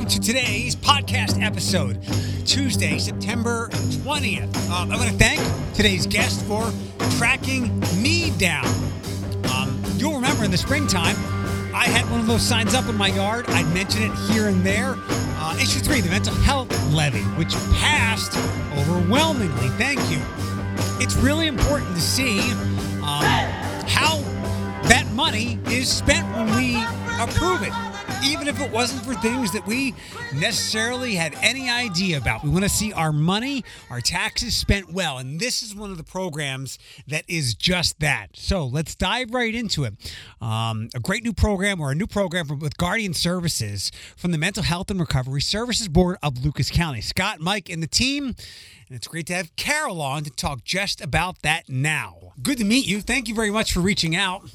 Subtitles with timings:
[0.00, 2.00] welcome to today's podcast episode,
[2.46, 4.70] Tuesday, September 20th.
[4.70, 5.42] Um, I want to thank
[5.74, 6.72] today's guest for
[7.18, 8.64] tracking me down.
[9.54, 11.16] Um, you'll remember in the springtime,
[11.74, 13.44] I had one of those signs up in my yard.
[13.48, 14.94] I'd mention it here and there.
[14.96, 18.34] Uh, issue three, the mental health levy, which passed
[18.78, 19.68] overwhelmingly.
[19.76, 20.22] Thank you.
[20.98, 22.40] It's really important to see
[23.02, 23.22] um,
[23.86, 24.16] how
[24.84, 26.82] that money is spent when we
[27.20, 27.89] approve it
[28.24, 29.94] even if it wasn't for things that we
[30.34, 32.42] necessarily had any idea about.
[32.42, 35.18] We want to see our money, our taxes spent well.
[35.18, 38.28] And this is one of the programs that is just that.
[38.34, 39.94] So let's dive right into it.
[40.40, 44.62] Um, a great new program or a new program with Guardian Services from the Mental
[44.62, 47.00] Health and Recovery Services Board of Lucas County.
[47.00, 48.26] Scott, Mike, and the team.
[48.26, 52.32] And it's great to have Carol on to talk just about that now.
[52.42, 53.00] Good to meet you.
[53.00, 54.50] Thank you very much for reaching out.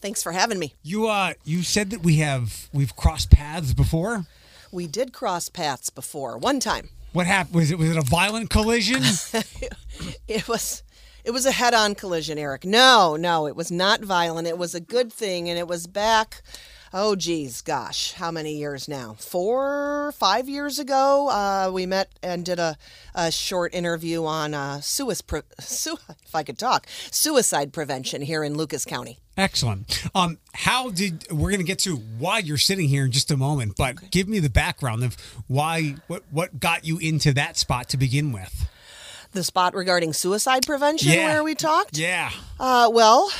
[0.00, 0.74] Thanks for having me.
[0.82, 4.26] You uh you said that we have we've crossed paths before.
[4.72, 6.90] We did cross paths before one time.
[7.12, 7.56] What happened?
[7.56, 9.02] Was it was it a violent collision?
[10.28, 10.82] it was
[11.22, 12.64] it was a head-on collision, Eric.
[12.64, 14.48] No, no, it was not violent.
[14.48, 16.42] It was a good thing and it was back
[16.92, 22.44] oh geez gosh how many years now four five years ago uh, we met and
[22.44, 22.76] did a,
[23.14, 28.42] a short interview on uh, suicide, pre- su- if i could talk suicide prevention here
[28.44, 30.04] in lucas county Excellent.
[30.14, 33.38] Um, how did we're going to get to why you're sitting here in just a
[33.38, 34.08] moment, but okay.
[34.10, 38.32] give me the background of why what what got you into that spot to begin
[38.32, 38.68] with.
[39.32, 41.26] The spot regarding suicide prevention, yeah.
[41.28, 41.96] where we talked.
[41.96, 42.30] Yeah.
[42.58, 43.30] Uh, well,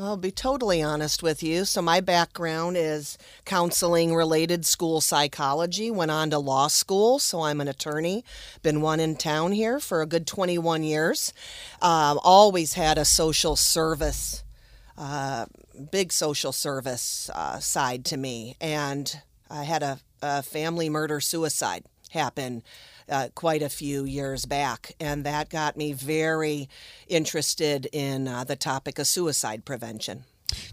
[0.00, 1.64] I'll be totally honest with you.
[1.64, 5.90] So, my background is counseling related school psychology.
[5.90, 8.24] Went on to law school, so I'm an attorney.
[8.62, 11.32] Been one in town here for a good 21 years.
[11.82, 14.44] Um, always had a social service,
[14.96, 15.46] uh,
[15.90, 18.54] big social service uh, side to me.
[18.60, 22.62] And I had a, a family murder suicide happen
[23.10, 24.92] uh, quite a few years back.
[25.00, 26.68] And that got me very
[27.08, 30.24] interested in uh, the topic of suicide prevention.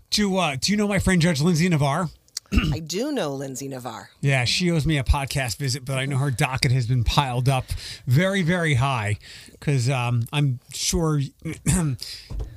[0.09, 2.09] Do, uh, do you know my friend Judge Lindsay Navarre?
[2.73, 4.11] I do know Lindsay Navarre.
[4.21, 7.49] Yeah, she owes me a podcast visit, but I know her docket has been piled
[7.49, 7.65] up
[8.05, 9.17] very, very high
[9.51, 11.21] because um, I'm sure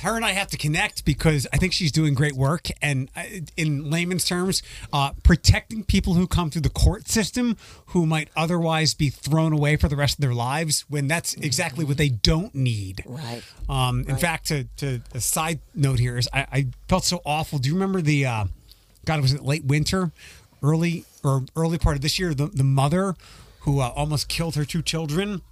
[0.00, 2.68] her and I have to connect because I think she's doing great work.
[2.82, 3.22] And uh,
[3.56, 4.62] in layman's terms,
[4.92, 7.56] uh, protecting people who come through the court system
[7.86, 11.84] who might otherwise be thrown away for the rest of their lives when that's exactly
[11.84, 13.02] what they don't need.
[13.06, 13.42] Right.
[13.68, 14.20] Um, in right.
[14.20, 17.58] fact, to, to a side note here is I, I felt so awful.
[17.58, 18.44] Do you remember the, uh,
[19.04, 20.12] God, was it late winter,
[20.62, 23.14] early or early part of this year, the, the mother
[23.60, 25.42] who uh, almost killed her two children?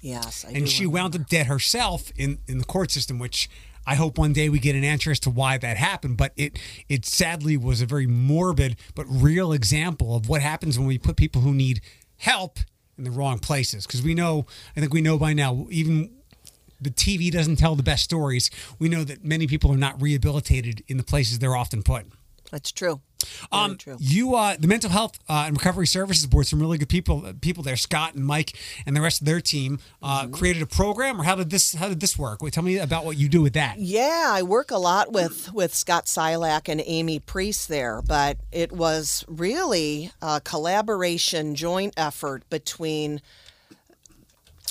[0.00, 0.44] Yes.
[0.46, 3.48] I and she wound up dead herself in, in the court system, which
[3.86, 6.16] I hope one day we get an answer as to why that happened.
[6.16, 10.88] But it it sadly was a very morbid but real example of what happens when
[10.88, 11.80] we put people who need
[12.18, 12.58] help
[12.96, 13.86] in the wrong places.
[13.86, 16.10] Because we know, I think we know by now, even
[16.80, 18.50] the TV doesn't tell the best stories.
[18.78, 22.06] We know that many people are not rehabilitated in the places they're often put.
[22.50, 23.00] That's true.
[23.50, 27.26] Um, you, uh, the mental health uh, and recovery services board, some really good people,
[27.26, 28.56] uh, people there, Scott and Mike
[28.86, 30.32] and the rest of their team, uh, mm-hmm.
[30.32, 31.20] created a program.
[31.20, 32.42] Or how did this, how did this work?
[32.42, 33.78] Wait, tell me about what you do with that.
[33.78, 38.72] Yeah, I work a lot with with Scott Sylak and Amy Priest there, but it
[38.72, 43.20] was really a collaboration, joint effort between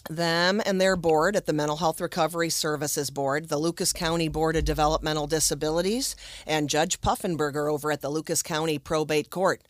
[0.09, 4.55] them and their board at the Mental Health Recovery Services Board, the Lucas County Board
[4.55, 9.61] of Developmental Disabilities, and Judge Puffenberger over at the Lucas County Probate Court.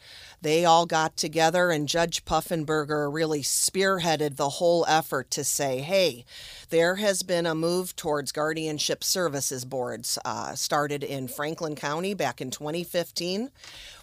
[0.41, 6.25] They all got together, and Judge Puffenberger really spearheaded the whole effort to say, hey,
[6.71, 12.41] there has been a move towards guardianship services boards, uh, started in Franklin County back
[12.41, 13.51] in 2015.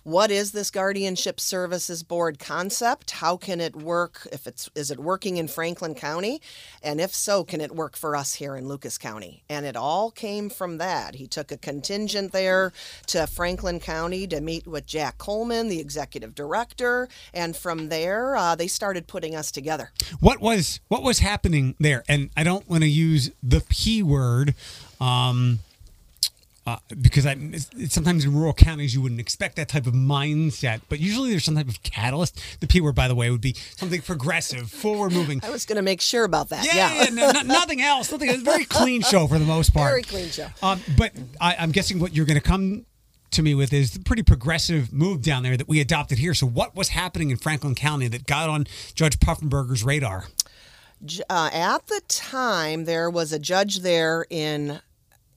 [0.04, 3.10] What is this guardianship services board concept?
[3.10, 4.26] How can it work?
[4.32, 6.40] If it's is it working in Franklin County,
[6.82, 9.42] and if so, can it work for us here in Lucas County?
[9.50, 11.16] And it all came from that.
[11.16, 12.72] He took a contingent there
[13.08, 18.54] to Franklin County to meet with Jack Coleman, the executive director, and from there uh,
[18.54, 19.90] they started putting us together.
[20.20, 22.04] What was what was happening there?
[22.08, 24.54] And I don't want to use the p word.
[25.00, 25.60] Um,
[26.68, 27.34] uh, because I
[27.88, 31.54] sometimes in rural counties you wouldn't expect that type of mindset, but usually there's some
[31.54, 32.38] type of catalyst.
[32.60, 35.40] The P word, by the way, would be something progressive, forward moving.
[35.44, 36.66] I was going to make sure about that.
[36.66, 38.12] Yeah, yeah, yeah no, no, nothing else.
[38.12, 38.28] Nothing.
[38.28, 39.90] It's a very clean show for the most part.
[39.90, 40.48] Very clean show.
[40.62, 42.84] Um, but I, I'm guessing what you're going to come
[43.30, 46.34] to me with is the pretty progressive move down there that we adopted here.
[46.34, 50.26] So, what was happening in Franklin County that got on Judge Puffenberger's radar?
[51.30, 54.80] Uh, at the time, there was a judge there in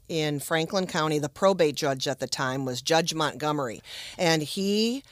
[0.09, 1.19] in Franklin County.
[1.19, 3.81] The probate judge at the time was Judge Montgomery,
[4.17, 5.03] and he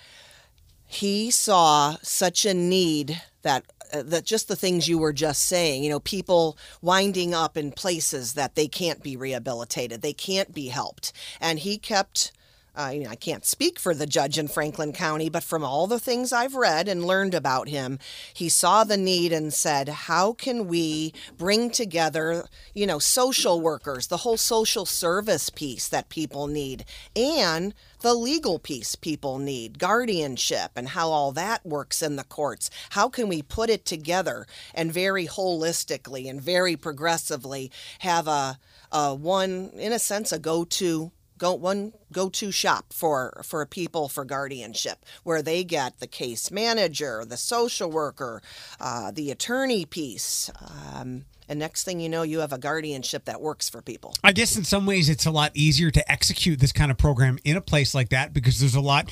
[0.85, 5.83] he saw such a need that uh, that just the things you were just saying,
[5.83, 10.67] you know, people winding up in places that they can't be rehabilitated, they can't be
[10.67, 12.31] helped, and he kept
[12.75, 16.31] uh, I can't speak for the judge in Franklin County, but from all the things
[16.31, 17.99] I've read and learned about him,
[18.33, 24.07] he saw the need and said, How can we bring together, you know, social workers,
[24.07, 26.85] the whole social service piece that people need,
[27.15, 32.69] and the legal piece people need, guardianship, and how all that works in the courts.
[32.91, 38.57] How can we put it together and very holistically and very progressively have a,
[38.91, 44.07] a one, in a sense, a go to go one go-to shop for for people
[44.07, 48.41] for guardianship where they get the case manager the social worker
[48.79, 50.51] uh, the attorney piece
[50.93, 54.13] um, and next thing you know you have a guardianship that works for people.
[54.23, 57.39] I guess in some ways it's a lot easier to execute this kind of program
[57.43, 59.11] in a place like that because there's a lot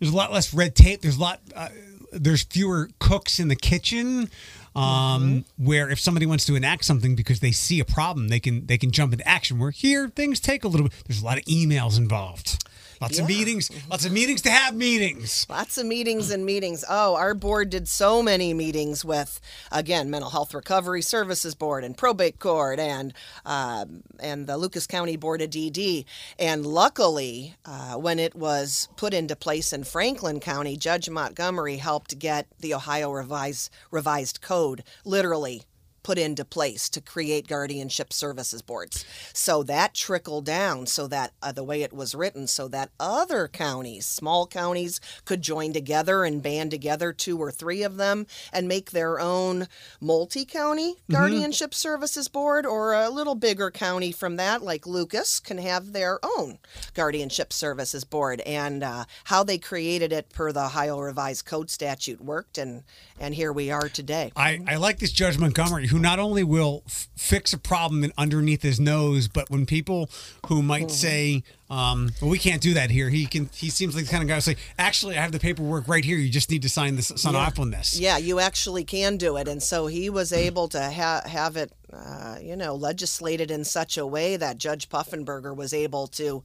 [0.00, 1.02] there's a lot less red tape.
[1.02, 1.68] There's a lot uh,
[2.10, 4.30] there's fewer cooks in the kitchen
[4.78, 5.64] um, mm-hmm.
[5.64, 8.78] where if somebody wants to enact something because they see a problem, they can they
[8.78, 9.58] can jump into action.
[9.58, 10.94] Where here things take a little bit.
[11.06, 12.64] There's a lot of emails involved.
[13.00, 13.22] Lots yeah.
[13.22, 15.46] of meetings, lots of meetings to have meetings.
[15.48, 16.84] Lots of meetings and meetings.
[16.88, 19.40] Oh, our board did so many meetings with,
[19.70, 23.14] again, Mental Health Recovery Services Board and Probate Court and
[23.46, 26.04] um, and the Lucas County Board of DD.
[26.38, 32.18] And luckily, uh, when it was put into place in Franklin County, Judge Montgomery helped
[32.18, 35.62] get the Ohio revised revised code literally
[36.02, 39.04] put into place to create guardianship services boards.
[39.32, 43.48] So that trickled down so that uh, the way it was written, so that other
[43.48, 48.68] counties, small counties, could join together and band together, two or three of them, and
[48.68, 49.68] make their own
[50.00, 51.12] multi county mm-hmm.
[51.12, 56.18] guardianship services board, or a little bigger county from that, like Lucas, can have their
[56.22, 56.58] own
[56.94, 58.40] guardianship services board.
[58.42, 62.82] And uh, how they created it per the Ohio Revised Code statute worked, and,
[63.20, 64.32] and here we are today.
[64.36, 68.62] I, I like this Judge Montgomery, who not only will f- fix a problem underneath
[68.62, 70.10] his nose, but when people
[70.46, 70.90] who might mm-hmm.
[70.90, 73.50] say, um, "Well, we can't do that here," he can.
[73.54, 76.04] He seems like the kind of guy who say, "Actually, I have the paperwork right
[76.04, 76.16] here.
[76.16, 77.40] You just need to sign this, sign yeah.
[77.40, 80.90] off on this." Yeah, you actually can do it, and so he was able to
[80.90, 85.72] ha- have it, uh, you know, legislated in such a way that Judge Puffenberger was
[85.72, 86.42] able to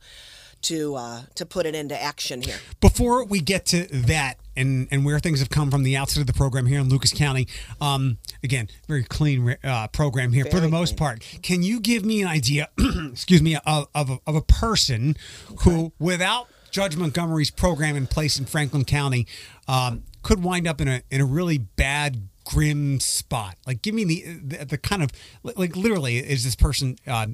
[0.64, 2.58] to uh, to put it into action here.
[2.82, 6.28] Before we get to that and and where things have come from the outset of
[6.28, 7.48] the program here in Lucas County,
[7.82, 10.98] um, again, very clean uh, program here very for the most clean.
[10.98, 11.40] part.
[11.42, 12.70] Can you give me an idea,
[13.12, 15.16] excuse me, of of a, of a person
[15.52, 15.70] okay.
[15.70, 19.28] who, without Judge Montgomery's program in place in Franklin County,
[19.68, 23.56] um, could wind up in a in a really bad grim spot.
[23.66, 25.12] Like, give me the the, the kind of
[25.44, 27.28] like literally is this person uh,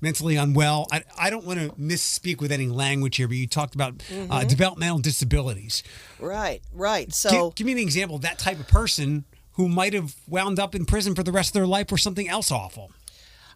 [0.00, 0.86] mentally unwell.
[0.92, 4.14] I, I don't want to misspeak with any language here, but you talked about uh,
[4.14, 4.32] mm-hmm.
[4.32, 5.82] uh, developmental disabilities.
[6.18, 7.12] Right, right.
[7.12, 10.60] So give, give me an example of that type of person who might have wound
[10.60, 12.92] up in prison for the rest of their life for something else awful.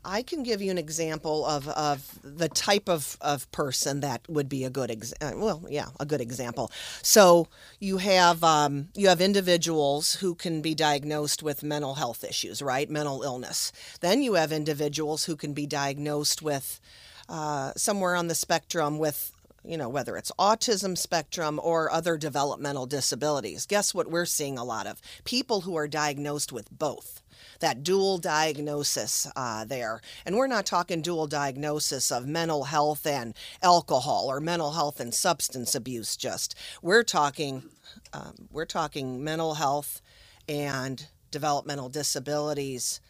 [0.05, 4.49] I can give you an example of, of the type of, of person that would
[4.49, 6.71] be a good ex- uh, well yeah a good example.
[7.03, 12.61] So you have um, you have individuals who can be diagnosed with mental health issues,
[12.61, 12.91] right?
[12.91, 13.73] Mental illness.
[14.01, 16.81] Then you have individuals who can be diagnosed with
[17.29, 19.33] uh, somewhere on the spectrum with
[19.65, 23.65] you know, whether it's autism spectrum or other developmental disabilities.
[23.65, 25.01] Guess what we're seeing a lot of?
[25.25, 27.22] People who are diagnosed with both
[27.61, 30.01] that dual diagnosis uh, there.
[30.25, 35.15] And we're not talking dual diagnosis of mental health and alcohol or mental health and
[35.15, 36.17] substance abuse.
[36.17, 37.65] Just we're talking
[38.13, 40.01] um, we're talking mental health
[40.49, 43.01] and developmental disabilities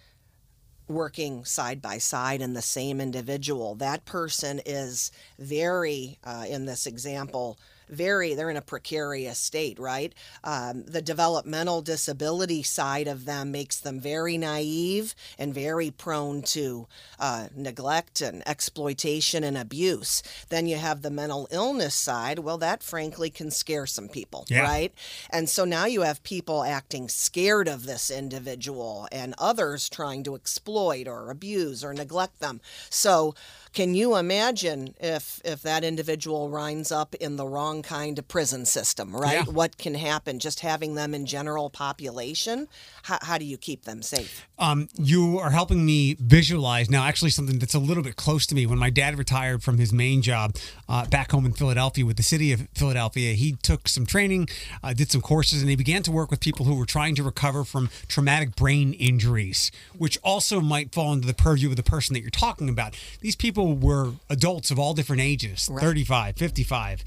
[0.89, 3.75] working side by side in the same individual.
[3.75, 7.59] That person is very, uh, in this example,
[7.93, 10.15] very they're in a precarious state right?
[10.45, 16.87] Um, the developmental disability side of them makes them very naive and very prone to
[17.19, 20.23] uh, neglect and exploitation and abuse.
[20.49, 22.41] Then you have the mental illness side.
[22.41, 24.63] Well that frankly can scare some people yeah.
[24.63, 24.95] right?
[25.31, 30.35] And so now you have people acting scared of this individual and others trying to
[30.35, 32.61] exploit or abuse or neglect them.
[32.91, 33.35] So
[33.73, 38.65] can you imagine if if that individual winds up in the wrong kind of prison
[38.65, 39.47] system, right?
[39.47, 39.53] Yeah.
[39.53, 42.69] What can happen just having them in general population?
[43.03, 44.47] How, how do you keep them safe?
[44.59, 47.05] Um, you are helping me visualize now.
[47.05, 48.67] Actually, something that's a little bit close to me.
[48.67, 50.57] When my dad retired from his main job
[50.89, 54.49] uh, back home in Philadelphia with the city of Philadelphia, he took some training,
[54.83, 57.23] uh, did some courses, and he began to work with people who were trying to
[57.23, 62.15] recover from traumatic brain injuries, which also might fall into the purview of the person
[62.15, 62.97] that you're talking about.
[63.21, 65.83] These people were adults of all different ages right.
[65.83, 67.05] 35, 55,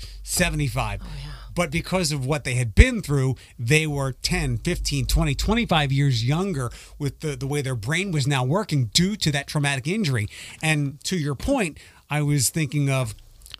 [0.55, 1.01] 75.
[1.03, 1.31] Oh, yeah.
[1.53, 6.25] but because of what they had been through, they were 10, 15, 20, 25 years
[6.25, 10.27] younger with the, the way their brain was now working due to that traumatic injury.
[10.61, 11.77] And to your point,
[12.09, 13.15] I was thinking of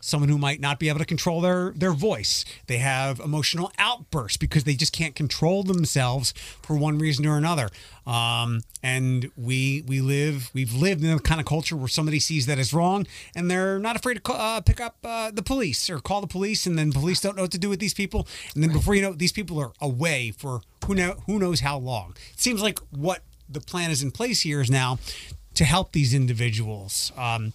[0.05, 2.45] someone who might not be able to control their their voice.
[2.67, 7.69] They have emotional outbursts because they just can't control themselves for one reason or another.
[8.05, 12.45] Um, and we we live we've lived in a kind of culture where somebody sees
[12.45, 15.89] that as wrong and they're not afraid to call, uh, pick up uh, the police
[15.89, 18.27] or call the police and then police don't know what to do with these people
[18.53, 21.61] and then before you know it, these people are away for who know who knows
[21.61, 22.15] how long.
[22.31, 24.99] It seems like what the plan is in place here is now
[25.55, 27.11] to help these individuals.
[27.17, 27.53] Um,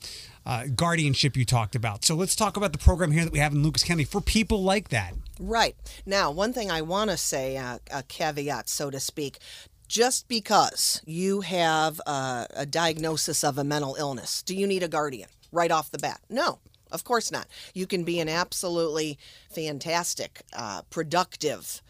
[0.50, 2.04] uh, guardianship you talked about.
[2.04, 4.64] So let's talk about the program here that we have in Lucas County for people
[4.64, 5.14] like that.
[5.38, 5.76] Right.
[6.04, 9.38] Now, one thing I want to say, uh, a caveat, so to speak,
[9.86, 14.88] just because you have a, a diagnosis of a mental illness, do you need a
[14.88, 16.20] guardian right off the bat?
[16.28, 16.58] No.
[16.90, 17.46] Of course not.
[17.72, 19.16] You can be an absolutely
[19.54, 21.80] fantastic, uh, productive,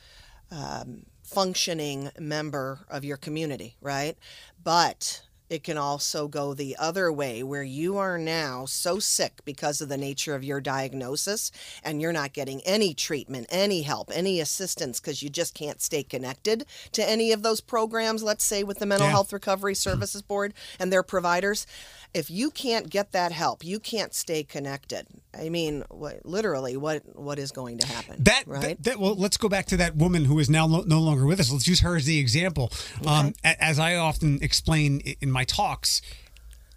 [0.51, 4.19] um, functioning member of your community, right?
[4.63, 9.81] But it can also go the other way where you are now so sick because
[9.81, 11.51] of the nature of your diagnosis
[11.83, 16.05] and you're not getting any treatment, any help, any assistance because you just can't stay
[16.05, 19.13] connected to any of those programs, let's say with the Mental Yeah.
[19.13, 19.79] Health Recovery hmm.
[19.79, 21.67] Services Board and their providers.
[22.13, 25.07] If you can't get that help, you can't stay connected.
[25.39, 28.17] I mean, what, literally, what what is going to happen?
[28.25, 28.63] That, right?
[28.63, 31.25] that, that- well, let's go back to that woman who is now no, no longer
[31.25, 31.53] with us.
[31.53, 32.73] Let's use her as the example.
[33.07, 36.03] Um, a- as I often explain in my talks,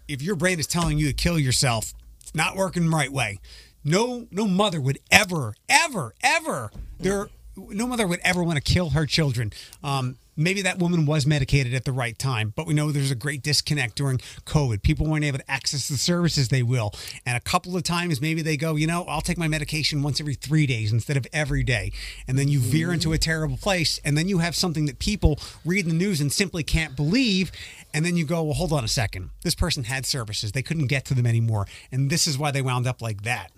[0.06, 3.40] if your brain is telling you to kill yourself, it's not working the right way.
[3.82, 7.28] No, no mother would ever, ever, ever there.
[7.56, 9.52] No mother would ever want to kill her children.
[9.82, 13.16] Um, maybe that woman was medicated at the right time, but we know there's a
[13.16, 14.82] great disconnect during COVID.
[14.82, 16.92] People weren't able to access the services they will,
[17.26, 20.20] and a couple of times maybe they go, you know, I'll take my medication once
[20.20, 21.92] every three days instead of every day,
[22.26, 25.38] and then you veer into a terrible place, and then you have something that people
[25.64, 27.52] read in the news and simply can't believe,
[27.92, 30.86] and then you go, well, hold on a second, this person had services, they couldn't
[30.86, 33.50] get to them anymore, and this is why they wound up like that.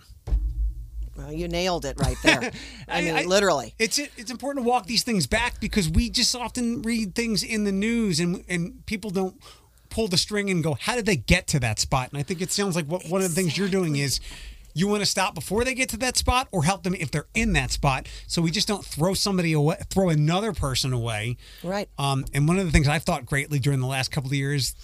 [1.17, 2.41] Well, you nailed it right there.
[2.89, 3.75] I, I- mean, I- literally.
[3.79, 7.65] It's it's important to walk these things back because we just often read things in
[7.65, 9.37] the news and and people don't
[9.89, 12.11] pull the string and go, how did they get to that spot?
[12.11, 14.21] And I think it sounds like what one of the things you're doing is
[14.75, 17.29] you want to stop before they get to that spot or help them if they're
[17.35, 18.07] in that spot.
[18.27, 21.39] So we just don't throw somebody away, throw another person away.
[21.63, 21.89] Right.
[21.99, 24.75] Um, and one of the things I've thought greatly during the last couple of years,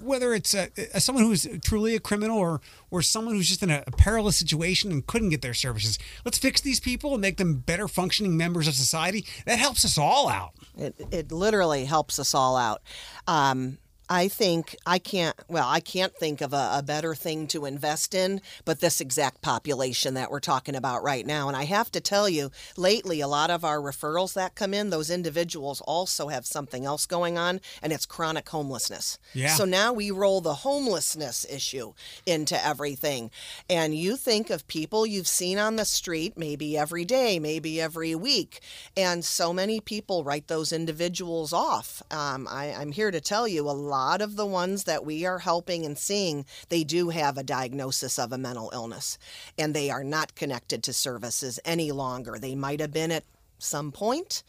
[0.00, 2.60] whether it's a, a, someone who's truly a criminal or
[2.90, 6.38] or someone who's just in a, a perilous situation and couldn't get their services, let's
[6.38, 9.24] fix these people and make them better functioning members of society.
[9.46, 10.52] That helps us all out.
[10.76, 12.82] It, it literally helps us all out.
[13.26, 13.78] Um,
[14.12, 18.12] I think I can't, well, I can't think of a, a better thing to invest
[18.12, 21.46] in, but this exact population that we're talking about right now.
[21.46, 24.90] And I have to tell you, lately, a lot of our referrals that come in,
[24.90, 29.16] those individuals also have something else going on, and it's chronic homelessness.
[29.32, 29.54] Yeah.
[29.54, 31.92] So now we roll the homelessness issue
[32.26, 33.30] into everything.
[33.68, 38.16] And you think of people you've seen on the street maybe every day, maybe every
[38.16, 38.58] week.
[38.96, 42.02] And so many people write those individuals off.
[42.10, 45.38] Um, I, I'm here to tell you a lot of the ones that we are
[45.40, 49.18] helping and seeing, they do have a diagnosis of a mental illness
[49.58, 52.38] and they are not connected to services any longer.
[52.38, 53.24] They might have been at
[53.58, 54.42] some point.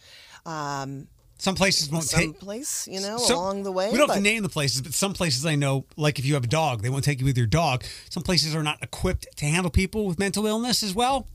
[0.45, 2.23] Um, Some places won't take.
[2.23, 3.91] someplace, you know, some- along the way.
[3.91, 6.35] We don't have to name the places, but some places I know, like if you
[6.35, 7.83] have a dog, they won't take you with your dog.
[8.09, 11.27] Some places are not equipped to handle people with mental illness as well.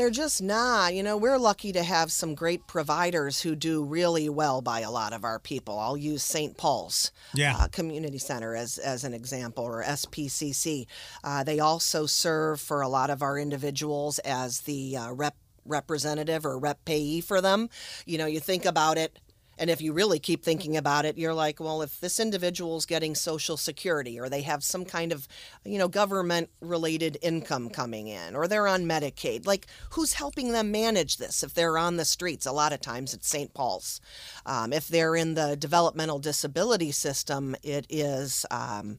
[0.00, 0.94] They're just not.
[0.94, 4.90] You know, we're lucky to have some great providers who do really well by a
[4.90, 5.78] lot of our people.
[5.78, 6.56] I'll use St.
[6.56, 7.54] Paul's Yeah.
[7.54, 10.86] uh, Community Center as, as an example, or SPCC.
[11.22, 16.46] Uh, they also serve for a lot of our individuals as the uh, rep representative
[16.46, 17.68] or rep payee for them.
[18.06, 19.18] You know, you think about it.
[19.60, 23.14] And if you really keep thinking about it, you're like, well, if this individual's getting
[23.14, 25.28] Social Security or they have some kind of,
[25.66, 30.72] you know, government related income coming in or they're on Medicaid, like who's helping them
[30.72, 32.46] manage this if they're on the streets?
[32.46, 33.52] A lot of times it's St.
[33.52, 34.00] Paul's.
[34.46, 38.46] Um, if they're in the developmental disability system, it is.
[38.50, 38.98] Um,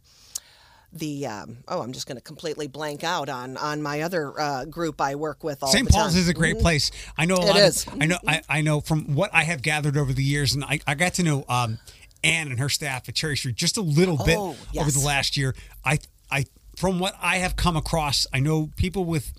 [0.93, 4.65] the um, oh, I'm just going to completely blank out on on my other uh,
[4.65, 5.88] group I work with all St.
[5.89, 6.91] Paul's is a great place.
[7.17, 7.88] I know a It lot is.
[7.88, 10.63] of I know I, I know from what I have gathered over the years, and
[10.63, 11.79] I, I got to know um,
[12.24, 15.38] Anne and her staff at Cherry Street just a little bit Oh, over the last
[15.38, 15.55] year.
[15.86, 16.45] I I
[16.75, 19.33] from what I have come across, I know people with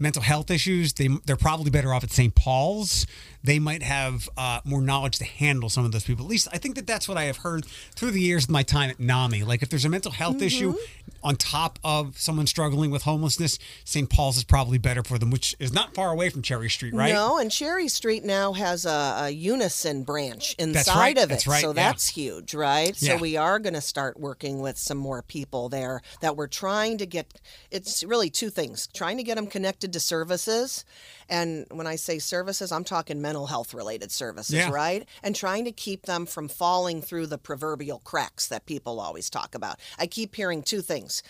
[0.00, 2.32] mental health issues they they're probably better off at St.
[2.36, 3.04] Paul's
[3.42, 6.24] they might have uh, more knowledge to handle some of those people.
[6.24, 8.62] At least I think that that's what I have heard through the years of my
[8.62, 9.44] time at NAMI.
[9.44, 10.74] Like if there's a mental health issue
[11.22, 14.08] on top of someone struggling with homelessness, St.
[14.08, 17.12] Paul's is probably better for them, which is not far away from Cherry Street, right?
[17.12, 21.28] No, and Cherry Street now has a, a Unison branch inside right, of it.
[21.28, 21.72] that's right, so yeah.
[21.74, 22.94] that's huge, right?
[22.96, 26.98] So we are going to start working with some more people there that we're trying
[26.98, 27.40] to get.
[27.70, 30.84] It's really two things trying to get them connected to services.
[31.28, 34.70] And when I say services, I'm talking mental health related services, Yeah.
[34.70, 35.06] right?
[35.22, 39.54] And trying to keep them from falling through the proverbial cracks that people always talk
[39.54, 39.78] about.
[39.98, 41.22] I keep hearing two things.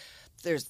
[0.44, 0.68] There's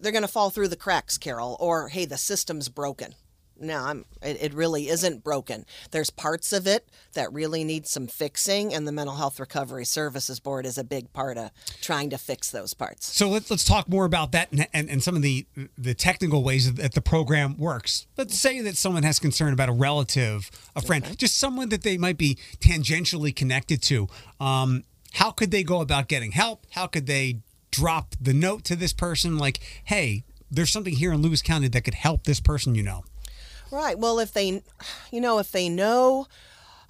[0.00, 3.14] they're going to fall through the cracks, Carol, or hey, the system's broken.
[3.58, 5.64] No, I'm, it, it really isn't broken.
[5.90, 10.40] There's parts of it that really need some fixing, and the Mental Health Recovery Services
[10.40, 13.14] Board is a big part of trying to fix those parts.
[13.14, 15.46] So let's let's talk more about that and, and, and some of the
[15.78, 18.06] the technical ways that the program works.
[18.16, 21.96] Let's say that someone has concern about a relative, a friend, just someone that they
[21.96, 24.08] might be tangentially connected to.
[24.40, 24.84] Um,
[25.14, 26.66] how could they go about getting help?
[26.70, 27.38] How could they
[27.70, 31.82] drop the note to this person like, "Hey, there's something here in Lucas County that
[31.82, 33.04] could help this person you know."
[33.74, 33.98] Right.
[33.98, 34.62] Well, if they,
[35.10, 36.28] you know, if they know,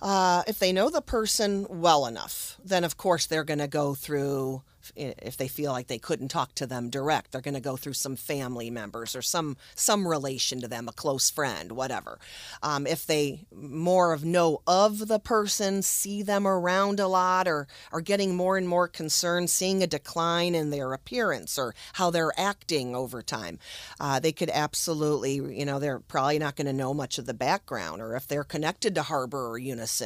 [0.03, 3.95] uh, if they know the person well enough, then of course they're going to go
[3.95, 4.63] through.
[4.97, 7.95] If they feel like they couldn't talk to them direct, they're going to go through
[7.95, 12.19] some family members or some some relation to them, a close friend, whatever.
[12.63, 17.67] Um, if they more of know of the person, see them around a lot, or
[17.93, 22.39] are getting more and more concerned, seeing a decline in their appearance or how they're
[22.39, 23.59] acting over time,
[24.01, 27.33] uh, they could absolutely, you know, they're probably not going to know much of the
[27.33, 29.59] background, or if they're connected to Harbor or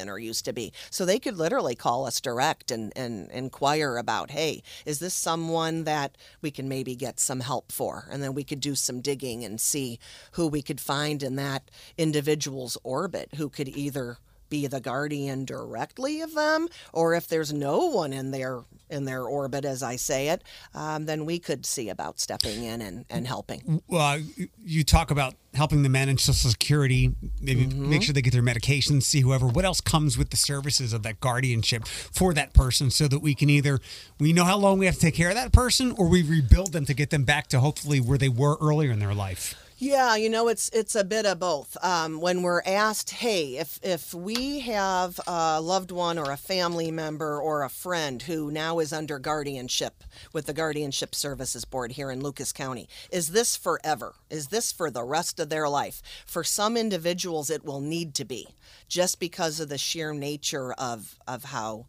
[0.09, 4.31] Or used to be, so they could literally call us direct and and inquire about,
[4.31, 8.45] hey, is this someone that we can maybe get some help for, and then we
[8.45, 9.99] could do some digging and see
[10.33, 14.19] who we could find in that individual's orbit who could either
[14.49, 19.23] be the guardian directly of them, or if there's no one in their in their
[19.25, 20.43] orbit, as I say it,
[20.75, 23.83] um, then we could see about stepping in and, and helping.
[23.93, 24.19] uh,
[24.65, 27.91] you talk about helping them manage Social Security, maybe Mm-hmm.
[27.91, 29.47] make sure they get their medications, see whoever.
[29.47, 33.35] What else comes with the services of that guardianship for that person, so that we
[33.35, 33.79] can either
[34.19, 36.73] we know how long we have to take care of that person, or we rebuild
[36.73, 39.55] them to get them back to hopefully where they were earlier in their life.
[39.81, 41.77] Yeah, you know, it's it's a bit of both.
[41.85, 46.91] Um, when we're asked, hey, if if we have a loved one or a family
[46.91, 52.11] member or a friend who now is under guardianship with the Guardianship Services Board here
[52.11, 54.17] in Lucas County, is this forever?
[54.31, 56.03] Is this for the rest of their life?
[56.27, 58.49] For some individuals, it will need to be,
[58.89, 61.87] just because of the sheer nature of of how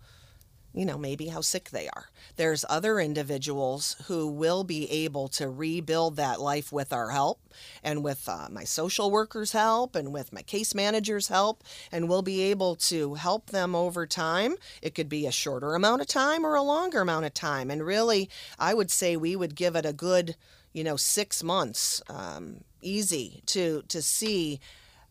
[0.73, 2.09] you know, maybe how sick they are.
[2.35, 7.39] There's other individuals who will be able to rebuild that life with our help
[7.83, 12.21] and with uh, my social workers' help and with my case manager's help, and we'll
[12.21, 14.55] be able to help them over time.
[14.81, 17.71] It could be a shorter amount of time or a longer amount of time.
[17.71, 18.29] And really,
[18.59, 20.35] I would say we would give it a good,
[20.71, 24.59] you know, six months, um, easy to to see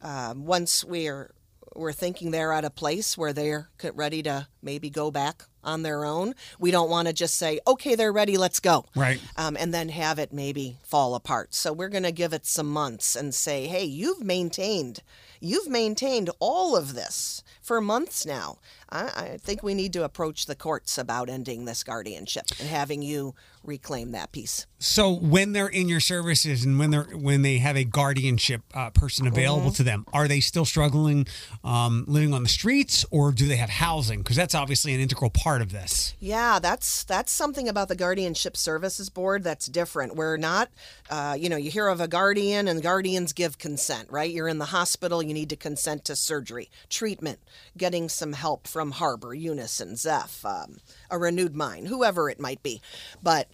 [0.00, 1.32] um, once we're
[1.78, 6.04] we're thinking they're at a place where they're ready to maybe go back on their
[6.04, 6.34] own.
[6.58, 8.86] We don't want to just say, okay, they're ready, let's go.
[8.96, 9.20] Right.
[9.36, 11.54] Um, and then have it maybe fall apart.
[11.54, 15.02] So we're going to give it some months and say, hey, you've maintained,
[15.40, 18.56] you've maintained all of this for months now.
[18.90, 23.02] I, I think we need to approach the courts about ending this guardianship and having
[23.02, 24.66] you reclaim that piece.
[24.78, 28.90] So when they're in your services and when they're when they have a guardianship uh,
[28.90, 31.26] person available to them, are they still struggling
[31.62, 34.20] um, living on the streets, or do they have housing?
[34.20, 36.14] Because that's obviously an integral part of this.
[36.18, 40.16] Yeah, that's that's something about the Guardianship Services Board that's different.
[40.16, 40.70] We're not,
[41.10, 44.30] uh, you know, you hear of a guardian and guardians give consent, right?
[44.30, 47.40] You're in the hospital, you need to consent to surgery, treatment,
[47.76, 50.78] getting some help from Harbor, Unison, Zepf, um,
[51.10, 52.80] a renewed mind, whoever it might be.
[53.22, 53.48] But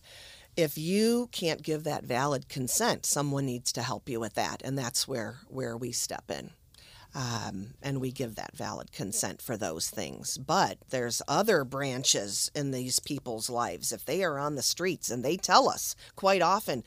[0.57, 4.79] if you can't give that valid consent, someone needs to help you with that, and
[4.79, 6.51] that's where where we step in
[7.14, 10.37] um, and we give that valid consent for those things.
[10.37, 13.93] But there's other branches in these people's lives.
[13.93, 16.83] If they are on the streets and they tell us quite often,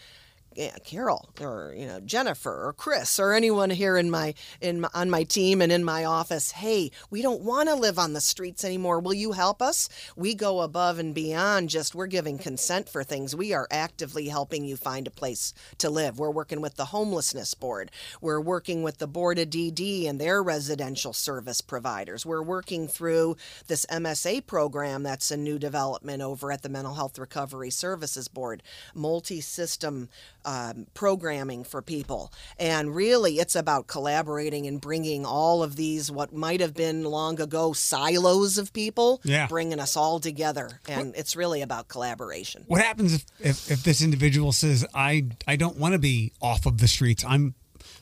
[0.83, 5.09] Carol or you know Jennifer or Chris or anyone here in my in my, on
[5.09, 8.63] my team and in my office, hey, we don't want to live on the streets
[8.63, 8.99] anymore.
[8.99, 9.89] Will you help us?
[10.15, 13.35] We go above and beyond just we're giving consent for things.
[13.35, 16.19] We are actively helping you find a place to live.
[16.19, 17.91] We're working with the homelessness board.
[18.21, 22.25] We're working with the board of DD and their residential service providers.
[22.25, 27.19] We're working through this MSA program that's a new development over at the Mental Health
[27.19, 30.09] Recovery Services Board, multi-system
[30.47, 32.31] um, programming for people.
[32.57, 37.39] And really, it's about collaborating and bringing all of these, what might have been long
[37.41, 39.47] ago silos of people, Yeah.
[39.47, 40.79] bringing us all together.
[40.87, 42.63] And it's really about collaboration.
[42.67, 46.65] What happens if, if, if this individual says, I, I don't want to be off
[46.65, 47.25] of the streets?
[47.27, 47.53] I'm,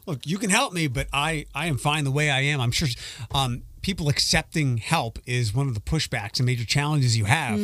[0.05, 2.61] look, you can help me, but I, I am fine the way I am.
[2.61, 2.87] I'm sure
[3.31, 7.59] um, people accepting help is one of the pushbacks and major challenges you have.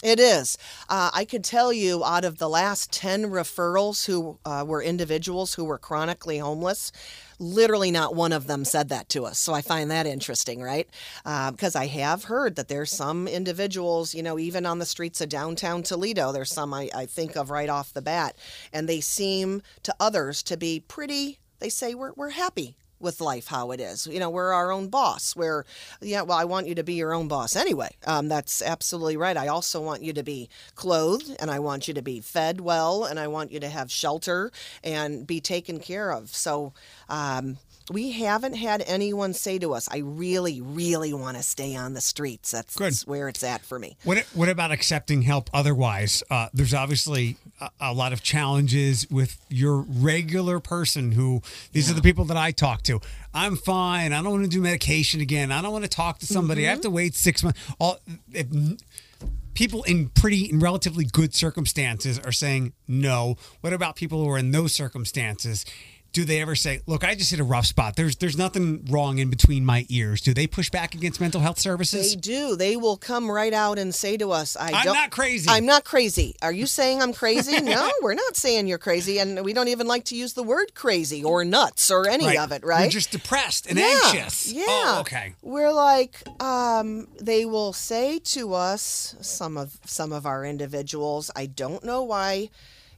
[0.00, 0.56] It is.
[0.88, 5.54] Uh, I could tell you out of the last 10 referrals who uh, were individuals
[5.54, 6.92] who were chronically homeless,
[7.40, 9.40] literally not one of them said that to us.
[9.40, 10.88] So I find that interesting, right?
[11.24, 15.28] Because I have heard that there's some individuals, you know, even on the streets of
[15.28, 18.36] downtown Toledo, there's some I, I think of right off the bat,
[18.72, 23.46] and they seem to others to be pretty, they say, we're, we're happy with life
[23.46, 24.06] how it is.
[24.06, 25.34] You know, we're our own boss.
[25.36, 25.64] We're,
[26.00, 27.90] yeah, well, I want you to be your own boss anyway.
[28.06, 29.36] Um, that's absolutely right.
[29.36, 33.04] I also want you to be clothed and I want you to be fed well
[33.04, 34.50] and I want you to have shelter
[34.82, 36.34] and be taken care of.
[36.34, 36.72] So,
[37.08, 37.58] um,
[37.90, 42.00] we haven't had anyone say to us, I really, really want to stay on the
[42.00, 42.50] streets.
[42.50, 43.96] That's, that's where it's at for me.
[44.02, 46.22] What what about accepting help otherwise?
[46.28, 51.42] Uh, there's obviously a, a lot of challenges with your regular person who
[51.72, 53.00] these are the people that I talk to.
[53.34, 54.12] I'm fine.
[54.12, 55.52] I don't want to do medication again.
[55.52, 56.66] I don't want to talk to somebody.
[56.66, 56.96] I have to mm-hmm.
[56.96, 57.60] wait six months.
[57.78, 57.98] All
[58.32, 58.46] if,
[59.54, 63.36] people in pretty in relatively good circumstances are saying no.
[63.60, 65.64] What about people who are in those circumstances?
[66.16, 67.94] Do they ever say, "Look, I just hit a rough spot.
[67.94, 71.58] There's there's nothing wrong in between my ears." Do they push back against mental health
[71.58, 72.14] services?
[72.14, 72.56] They do.
[72.56, 75.50] They will come right out and say to us, I I'm don't, not crazy.
[75.50, 76.34] I'm not crazy.
[76.40, 77.60] Are you saying I'm crazy?
[77.60, 79.18] no, we're not saying you're crazy.
[79.18, 82.38] And we don't even like to use the word crazy or nuts or any Right.
[82.38, 82.84] of it, right?
[82.84, 84.50] You're just depressed and yeah, anxious.
[84.50, 84.64] Yeah.
[84.66, 85.34] Oh, okay.
[85.42, 91.44] We're like, um, they will say to us, some of some of our individuals, I
[91.44, 92.48] don't know why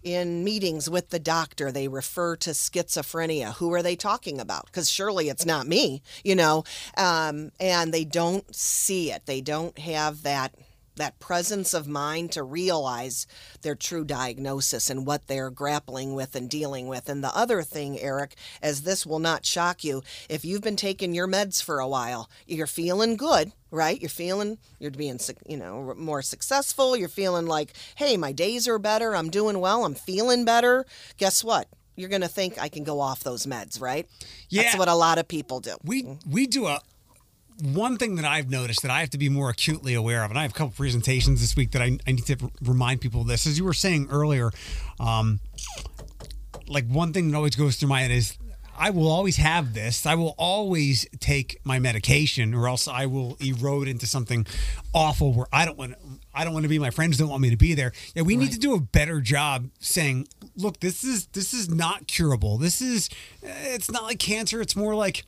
[0.03, 3.55] in meetings with the doctor they refer to schizophrenia.
[3.55, 4.67] Who are they talking about?
[4.67, 6.65] Because surely it's not me, you know.
[6.97, 9.27] Um, and they don't see it.
[9.27, 10.55] They don't have that
[10.99, 13.27] that presence of mind to realize
[13.63, 17.09] their true diagnosis and what they're grappling with and dealing with.
[17.09, 21.15] And the other thing, Eric, as this will not shock you, if you've been taking
[21.15, 24.01] your meds for a while, you're feeling good, right?
[24.01, 26.97] You're feeling you're being, you know, more successful.
[26.97, 29.17] You're feeling like, hey, my days are better.
[29.17, 29.85] I'm doing well.
[29.85, 30.85] I'm feeling better.
[31.17, 31.69] Guess what?
[31.97, 34.09] You're going to think I can go off those meds, right?
[34.49, 34.63] Yeah.
[34.63, 35.75] That's what a lot of people do.
[35.83, 36.19] We mm.
[36.31, 36.81] we do a
[37.63, 40.39] one thing that I've noticed that I have to be more acutely aware of, and
[40.39, 43.27] I have a couple presentations this week that I, I need to remind people of
[43.27, 43.47] this.
[43.47, 44.51] As you were saying earlier,
[45.01, 45.41] um,
[46.69, 48.39] like one thing that always goes through my head is
[48.79, 50.07] I will always have this.
[50.07, 54.47] I will always take my medication, or else I will erode into something
[54.95, 55.95] awful where I don't want.
[56.33, 56.79] I don't want to be.
[56.79, 57.93] My friends don't want me to be there.
[58.15, 62.07] Yeah, we need to do a better job saying, "Look, this is this is not
[62.07, 62.57] curable.
[62.57, 63.11] This is.
[63.43, 64.61] It's not like cancer.
[64.61, 65.25] It's more like."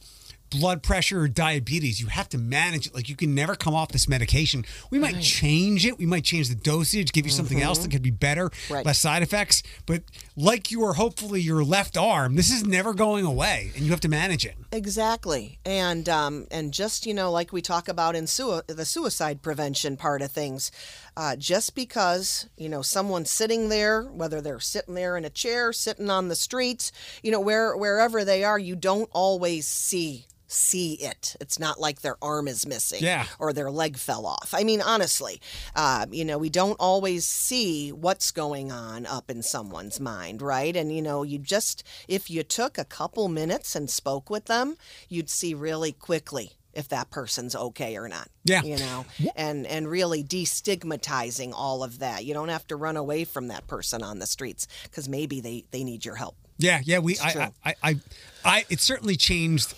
[0.50, 2.94] Blood pressure or diabetes, you have to manage it.
[2.94, 4.64] Like you can never come off this medication.
[4.90, 5.98] We might change it.
[5.98, 8.84] We might change the dosage, give you something else that could be better, Right.
[8.84, 9.62] less side effects.
[9.86, 10.02] But
[10.36, 14.08] like your hopefully your left arm, this is never going away, and you have to
[14.08, 14.54] manage it.
[14.72, 19.40] Exactly, and um, and just you know, like we talk about in sui- the suicide
[19.42, 20.70] prevention part of things,
[21.16, 25.72] uh, just because you know someone's sitting there, whether they're sitting there in a chair,
[25.72, 26.90] sitting on the streets,
[27.22, 31.36] you know, where wherever they are, you don't always see see it.
[31.40, 33.26] It's not like their arm is missing Yeah.
[33.38, 34.52] or their leg fell off.
[34.52, 35.40] I mean, honestly,
[35.76, 40.74] uh, you know, we don't always see what's going on up in someone's mind, right?
[40.74, 44.76] And, you know, you just, if you took a couple minutes and spoke with them,
[45.08, 48.28] you'd see really quickly if that person's okay or not.
[48.44, 48.62] Yeah.
[48.62, 49.04] You know,
[49.36, 52.24] and, and really destigmatizing all of that.
[52.24, 55.64] You don't have to run away from that person on the streets because maybe they,
[55.70, 56.36] they need your help.
[56.58, 56.98] Yeah, yeah.
[56.98, 57.16] We.
[57.18, 57.96] I, I, I,
[58.44, 59.74] I, it certainly changed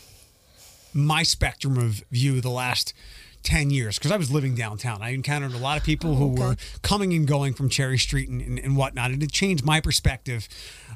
[0.94, 2.94] my spectrum of view the last
[3.42, 5.02] 10 years because I was living downtown.
[5.02, 8.40] I encountered a lot of people who were coming and going from Cherry Street and,
[8.40, 9.10] and, and whatnot.
[9.10, 10.48] And it changed my perspective,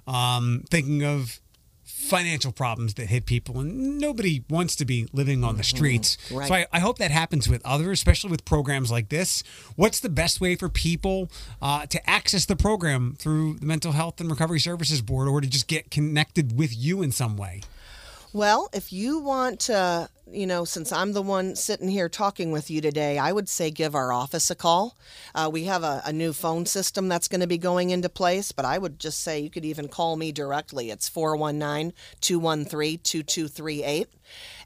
[0.06, 1.40] um, thinking of
[1.84, 3.60] financial problems that hit people.
[3.60, 6.18] And nobody wants to be living on the streets.
[6.30, 6.48] Right.
[6.48, 9.42] So I, I hope that happens with others, especially with programs like this.
[9.76, 11.30] What's the best way for people
[11.60, 15.48] uh, to access the program through the Mental Health and Recovery Services Board or to
[15.48, 17.62] just get connected with you in some way?
[18.32, 22.70] Well, if you want to you know, since I'm the one sitting here talking with
[22.70, 24.96] you today, I would say give our office a call.
[25.34, 28.50] Uh, we have a, a new phone system that's going to be going into place,
[28.50, 30.90] but I would just say you could even call me directly.
[30.90, 34.08] It's 419 213 2238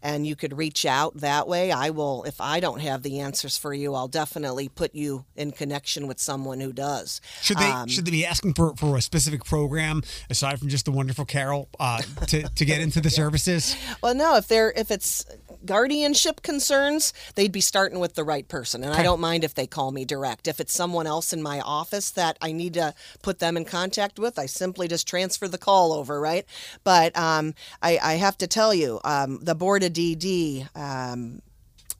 [0.03, 1.70] and you could reach out that way.
[1.70, 5.53] I will, if I don't have the answers for you, I'll definitely put you in
[5.53, 7.20] connection with someone who does.
[7.42, 10.85] Should they um, should they be asking for, for a specific program aside from just
[10.85, 13.77] the wonderful Carol uh, to to get into the services?
[14.03, 14.37] Well, no.
[14.37, 15.25] If they're if it's
[15.64, 18.83] guardianship concerns, they'd be starting with the right person.
[18.83, 19.01] And okay.
[19.01, 20.49] I don't mind if they call me direct.
[20.49, 24.18] If it's someone else in my office that I need to put them in contact
[24.18, 26.44] with, I simply just transfer the call over, right?
[26.85, 31.40] But um, I, I, have to tell you, um, the board of DD um,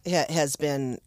[0.07, 0.99] has been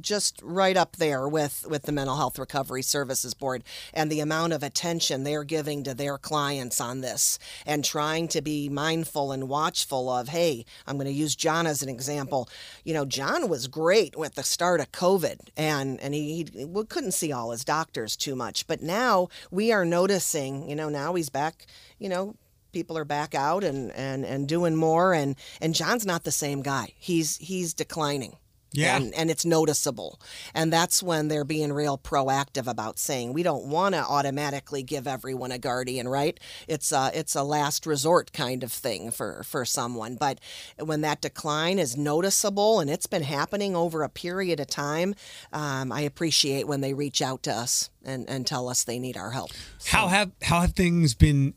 [0.00, 3.62] just right up there with, with the Mental Health Recovery Services Board
[3.94, 8.42] and the amount of attention they're giving to their clients on this and trying to
[8.42, 12.48] be mindful and watchful of, hey, I'm going to use John as an example.
[12.84, 17.12] You know, John was great with the start of COVID and, and he, he couldn't
[17.12, 18.66] see all his doctors too much.
[18.66, 21.66] But now we are noticing, you know, now he's back,
[21.98, 22.34] you know,
[22.72, 26.62] people are back out and, and, and doing more and, and John's not the same
[26.62, 26.94] guy.
[26.96, 28.36] He's he's declining.
[28.72, 28.96] Yeah.
[28.96, 30.20] And, and, it's noticeable.
[30.54, 35.06] And that's when they're being real proactive about saying we don't want to automatically give
[35.06, 36.38] everyone a guardian, right?
[36.68, 40.16] It's a, it's a last resort kind of thing for, for someone.
[40.16, 40.40] But
[40.78, 45.14] when that decline is noticeable and it's been happening over a period of time,
[45.52, 49.16] um, I appreciate when they reach out to us and, and tell us they need
[49.16, 49.50] our help.
[49.78, 49.96] So.
[49.96, 51.54] How have how have things been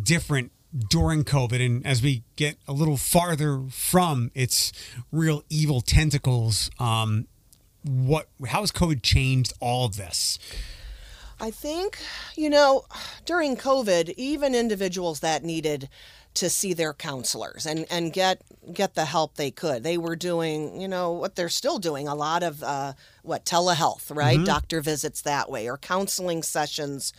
[0.00, 4.72] different during COVID and as we get a little farther from its
[5.12, 7.26] real evil tentacles, um,
[7.82, 10.38] what how has COVID changed all of this?
[11.40, 11.98] I think,
[12.36, 12.84] you know,
[13.24, 15.88] during COVID, even individuals that needed
[16.34, 19.84] to see their counselors and, and get get the help they could.
[19.84, 24.14] They were doing, you know, what they're still doing a lot of uh, what telehealth,
[24.14, 24.36] right?
[24.36, 24.44] Mm-hmm.
[24.44, 27.12] Doctor visits that way or counseling sessions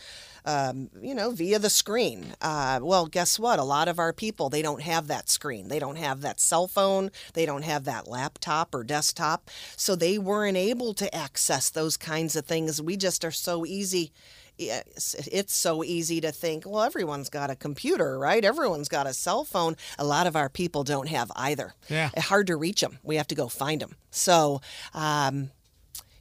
[0.46, 2.34] um, you know, via the screen.
[2.40, 3.58] Uh, well, guess what?
[3.58, 5.68] A lot of our people, they don't have that screen.
[5.68, 7.10] They don't have that cell phone.
[7.34, 9.50] They don't have that laptop or desktop.
[9.76, 12.80] So they weren't able to access those kinds of things.
[12.80, 14.12] We just are so easy
[14.58, 18.44] it's so easy to think, well, everyone's got a computer, right?
[18.44, 19.76] Everyone's got a cell phone.
[19.98, 21.74] A lot of our people don't have either.
[21.88, 22.10] Yeah.
[22.14, 22.98] It's hard to reach them.
[23.02, 23.96] We have to go find them.
[24.10, 24.60] So,
[24.94, 25.50] um,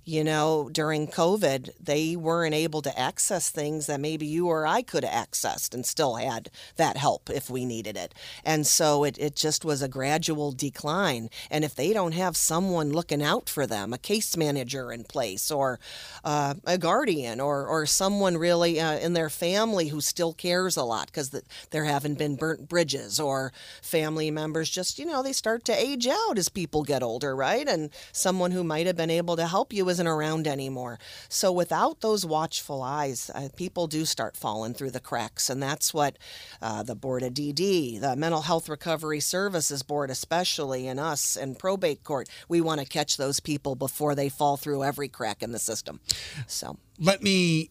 [0.05, 4.83] you know, during COVID, they weren't able to access things that maybe you or I
[4.83, 8.13] could have accessed and still had that help if we needed it.
[8.43, 11.29] And so it, it just was a gradual decline.
[11.49, 15.49] And if they don't have someone looking out for them, a case manager in place,
[15.49, 15.79] or
[16.23, 20.83] uh, a guardian, or, or someone really uh, in their family who still cares a
[20.83, 21.41] lot because the,
[21.71, 26.05] there haven't been burnt bridges, or family members just, you know, they start to age
[26.05, 27.67] out as people get older, right?
[27.67, 30.99] And someone who might have been able to help you isn't around anymore.
[31.29, 35.49] So without those watchful eyes, uh, people do start falling through the cracks.
[35.49, 36.17] And that's what
[36.61, 41.57] uh, the Board of DD, the Mental Health Recovery Services Board, especially, and us and
[41.57, 45.53] probate court, we want to catch those people before they fall through every crack in
[45.53, 46.01] the system.
[46.45, 47.69] So let me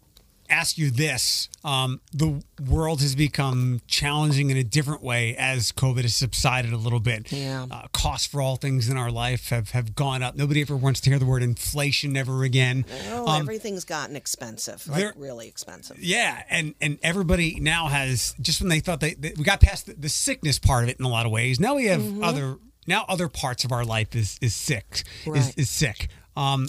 [0.55, 1.49] ask you this.
[1.65, 6.77] Um, the world has become challenging in a different way as COVID has subsided a
[6.77, 7.33] little bit.
[7.33, 7.67] Yeah.
[7.71, 10.37] Uh, costs for all things in our life have, have gone up.
[10.37, 12.85] Nobody ever wants to hear the word inflation ever again.
[13.11, 15.99] Oh, um, everything's gotten expensive, like really expensive.
[15.99, 16.43] Yeah.
[16.49, 19.95] And, and everybody now has, just when they thought they, they we got past the,
[19.95, 22.23] the, sickness part of it in a lot of ways, now we have mm-hmm.
[22.23, 25.39] other, now other parts of our life is, is sick, right.
[25.39, 26.09] is, is sick.
[26.37, 26.69] Um,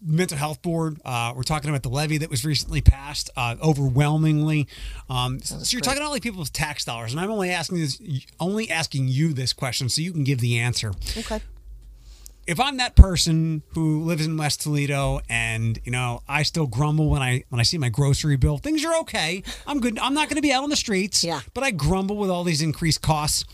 [0.00, 1.00] mental health board.
[1.04, 4.68] Uh, we're talking about the levy that was recently passed uh, overwhelmingly.
[5.08, 5.84] Um, so you're great.
[5.84, 8.00] talking about like people's tax dollars, and I'm only asking this,
[8.40, 10.92] only asking you this question so you can give the answer.
[11.16, 11.40] Okay.
[12.44, 17.08] If I'm that person who lives in West Toledo and you know I still grumble
[17.08, 19.44] when I when I see my grocery bill, things are okay.
[19.66, 19.98] I'm good.
[20.00, 21.22] I'm not going to be out on the streets.
[21.22, 21.40] Yeah.
[21.54, 23.44] But I grumble with all these increased costs.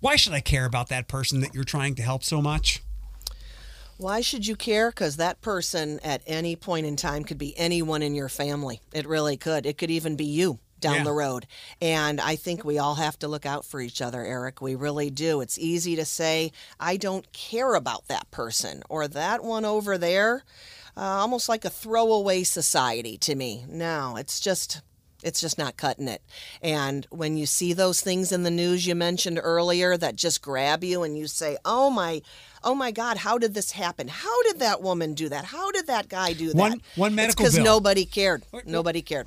[0.00, 2.82] Why should I care about that person that you're trying to help so much?
[4.00, 4.90] Why should you care?
[4.90, 8.80] Because that person at any point in time could be anyone in your family.
[8.94, 9.66] It really could.
[9.66, 11.04] It could even be you down yeah.
[11.04, 11.46] the road.
[11.82, 14.62] And I think we all have to look out for each other, Eric.
[14.62, 15.42] We really do.
[15.42, 20.44] It's easy to say, I don't care about that person or that one over there.
[20.96, 23.66] Uh, almost like a throwaway society to me.
[23.68, 24.80] No, it's just
[25.22, 26.22] it's just not cutting it.
[26.62, 30.84] And when you see those things in the news you mentioned earlier that just grab
[30.84, 32.22] you and you say, "Oh my,
[32.62, 34.08] oh my God, how did this happen?
[34.08, 35.46] How did that woman do that?
[35.46, 38.42] How did that guy do that?" One one medical because nobody cared.
[38.66, 39.26] Nobody cared.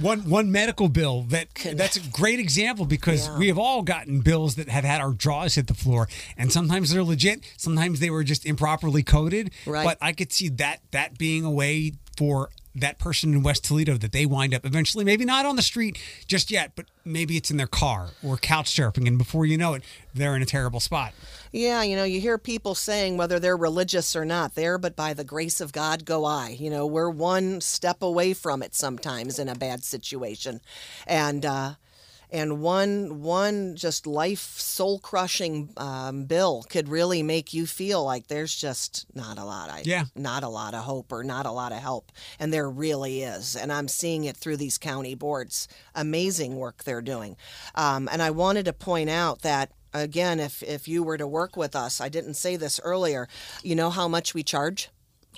[0.00, 3.38] one one medical bill that that's a great example because Yeah.
[3.38, 6.90] we have all gotten bills that have had our jaws hit the floor, and sometimes
[6.90, 9.50] they're legit, sometimes they were just improperly coded.
[9.66, 9.84] Right.
[9.84, 13.96] But I could see that that being a way for that person in West Toledo
[13.96, 17.50] that they wind up eventually, maybe not on the street just yet, but maybe it's
[17.50, 19.82] in their car or couch surfing, and before you know it,
[20.14, 21.12] they're in a terrible spot.
[21.52, 25.14] Yeah, you know, you hear people saying whether they're religious or not, there but by
[25.14, 26.50] the grace of God go I.
[26.50, 30.60] You know, we're one step away from it sometimes in a bad situation.
[31.06, 31.74] And uh
[32.32, 38.26] and one one just life soul crushing um, bill could really make you feel like
[38.28, 40.04] there's just not a lot of Yeah.
[40.14, 42.12] not a lot of hope or not a lot of help.
[42.38, 43.56] And there really is.
[43.56, 45.68] And i'm seeing it through these county boards.
[45.94, 47.36] Amazing work they're doing.
[47.74, 51.56] Um, and i wanted to point out that again if if you were to work
[51.56, 53.26] with us i didn't say this earlier
[53.64, 54.88] you know how much we charge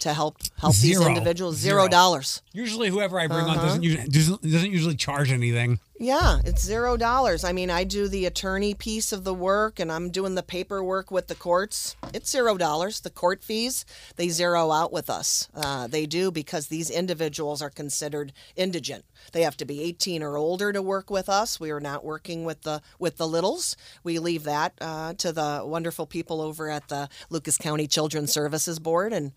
[0.01, 1.83] to help help these individuals Zero.
[1.83, 3.67] zero dollars Usually, whoever I bring on Uh-huh.
[3.67, 5.79] doesn't usually, doesn't doesn't usually charge anything.
[5.99, 7.45] Yeah, it's zero dollars.
[7.45, 11.11] I mean, I do the attorney piece of the work and I'm doing the paperwork
[11.13, 11.95] with the courts.
[12.13, 13.01] It's zero dollars.
[13.01, 13.85] The court fees,
[14.17, 15.49] they zero out with us.
[15.55, 19.05] Uh, they do because these individuals are considered indigent.
[19.33, 21.61] They have to be 18 or older to work with us.
[21.61, 23.77] We are not working with the with the littles.
[24.03, 28.79] We leave that uh, to the wonderful people over at the Lucas County Children's Services
[28.81, 29.31] Board and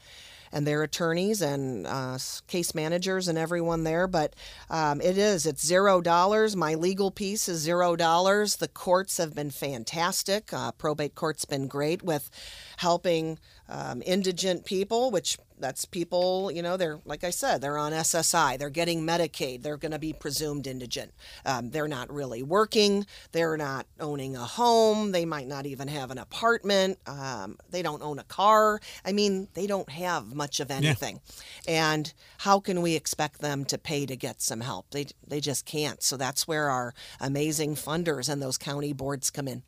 [0.51, 4.08] and their attorneys and uh, case managers and everyone there.
[4.08, 4.36] But
[4.69, 6.55] um, it is, it's zero dollars.
[6.55, 8.58] My legal piece is zero dollars.
[8.58, 10.53] The courts have been fantastic.
[10.53, 12.29] Uh, probate court's been great with
[12.77, 17.91] helping um, indigent people, which that's people, you know, they're, like I said, they're on
[17.91, 21.13] SSI, they're getting Medicaid, they're going to be presumed indigent.
[21.45, 26.11] Um, they're not really working, they're not owning a home, they might not even have
[26.11, 28.79] an apartment, um, they don't own a car.
[29.03, 31.21] I mean, they don't have much of anything.
[31.67, 34.91] And how can we expect them to pay to get some help?
[34.91, 36.03] They, they just can't.
[36.03, 39.63] So that's where our amazing funders and those county boards come in.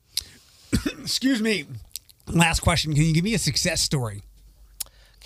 [1.00, 1.66] Excuse me.
[2.28, 2.94] Last question.
[2.94, 4.24] Can you give me a success story?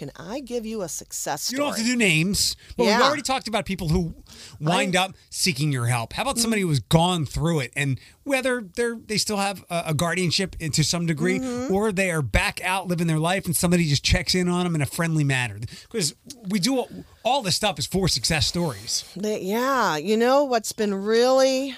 [0.01, 1.57] Can I give you a success story?
[1.57, 4.15] You don't have to do names, but we've already talked about people who
[4.59, 6.13] wind up seeking your help.
[6.13, 9.83] How about somebody who has gone through it and whether they're they still have a,
[9.89, 11.71] a guardianship to some degree, Mm-hmm.
[11.71, 14.73] or they are back out living their life and somebody just checks in on them
[14.73, 15.59] in a friendly manner?
[15.83, 16.15] Because
[16.49, 16.89] we do all,
[17.23, 19.05] all this stuff is for success stories.
[19.15, 21.75] Yeah, you know what's been really,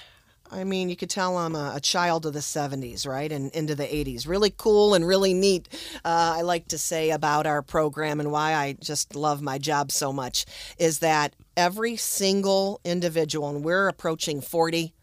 [0.54, 3.32] I mean, you could tell I'm a, a child of the 70s, right?
[3.32, 4.28] And into the 80s.
[4.28, 5.68] Really cool and really neat,
[6.06, 9.92] uh, I like to say about our program and why I just love my job
[9.92, 10.46] so much
[10.78, 14.94] is that every single individual, and we're approaching 40.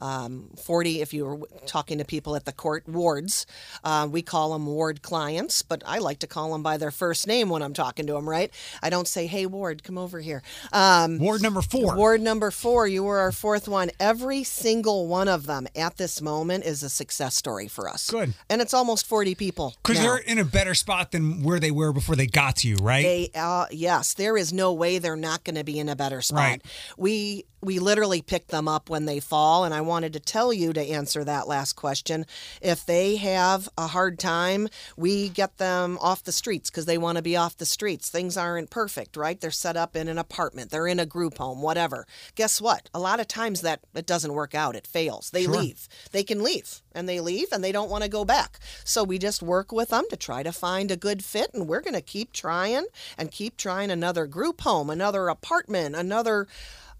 [0.00, 3.46] Um, 40 if you were talking to people at the court wards
[3.84, 7.26] uh, we call them ward clients but i like to call them by their first
[7.26, 8.50] name when i'm talking to them right
[8.82, 11.96] i don't say hey ward come over here um, Ward number four.
[11.96, 13.90] Ward number four, you were our fourth one.
[13.98, 18.10] Every single one of them at this moment is a success story for us.
[18.10, 18.34] Good.
[18.48, 19.74] And it's almost 40 people.
[19.82, 22.76] Because they're in a better spot than where they were before they got to you,
[22.76, 23.02] right?
[23.02, 26.20] They, uh, yes, there is no way they're not going to be in a better
[26.20, 26.38] spot.
[26.38, 26.62] Right.
[26.96, 30.72] We we literally pick them up when they fall, and I wanted to tell you
[30.72, 32.24] to answer that last question.
[32.62, 37.16] If they have a hard time, we get them off the streets because they want
[37.16, 38.08] to be off the streets.
[38.08, 39.40] Things aren't perfect, right?
[39.40, 42.06] They're set up in an apartment, they're in a group home, whatever.
[42.34, 42.88] Guess what?
[42.94, 44.76] A lot of times that it doesn't work out.
[44.76, 45.30] It fails.
[45.30, 45.56] They Sure.
[45.56, 45.88] leave.
[46.12, 48.58] They can leave, and they leave, and they don't want to go back.
[48.84, 51.80] So we just work with them to try to find a good fit, and we're
[51.80, 52.86] going to keep trying
[53.18, 56.46] and keep trying another group home, another apartment, another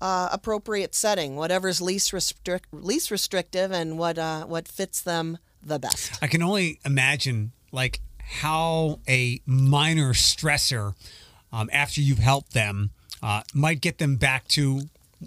[0.01, 5.79] uh, appropriate setting, whatever's least restrict least restrictive and what uh, what fits them the
[5.79, 6.19] best.
[6.23, 10.95] I can only imagine like how a minor stressor
[11.53, 12.91] um, after you've helped them
[13.23, 14.83] uh, might get them back to